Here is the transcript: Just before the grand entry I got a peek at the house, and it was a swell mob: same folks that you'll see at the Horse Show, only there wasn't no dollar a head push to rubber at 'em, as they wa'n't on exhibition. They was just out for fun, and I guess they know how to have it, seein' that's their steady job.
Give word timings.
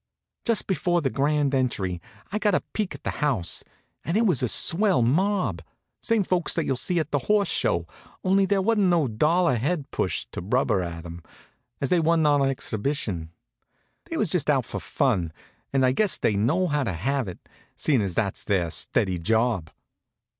Just 0.45 0.65
before 0.65 0.99
the 1.03 1.11
grand 1.11 1.53
entry 1.53 2.01
I 2.31 2.39
got 2.39 2.55
a 2.55 2.63
peek 2.73 2.95
at 2.95 3.03
the 3.03 3.11
house, 3.21 3.63
and 4.03 4.17
it 4.17 4.25
was 4.25 4.41
a 4.41 4.47
swell 4.47 5.03
mob: 5.03 5.61
same 6.01 6.23
folks 6.23 6.55
that 6.55 6.65
you'll 6.65 6.75
see 6.75 6.97
at 6.97 7.11
the 7.11 7.19
Horse 7.29 7.49
Show, 7.51 7.85
only 8.23 8.47
there 8.47 8.63
wasn't 8.63 8.87
no 8.87 9.07
dollar 9.07 9.51
a 9.51 9.57
head 9.57 9.91
push 9.91 10.25
to 10.31 10.41
rubber 10.41 10.81
at 10.81 11.05
'em, 11.05 11.21
as 11.79 11.89
they 11.89 11.99
wa'n't 11.99 12.25
on 12.25 12.41
exhibition. 12.49 13.29
They 14.05 14.17
was 14.17 14.31
just 14.31 14.49
out 14.49 14.65
for 14.65 14.79
fun, 14.79 15.31
and 15.71 15.85
I 15.85 15.91
guess 15.91 16.17
they 16.17 16.35
know 16.35 16.65
how 16.65 16.83
to 16.83 16.93
have 16.93 17.27
it, 17.27 17.37
seein' 17.75 18.07
that's 18.07 18.43
their 18.43 18.71
steady 18.71 19.19
job. 19.19 19.69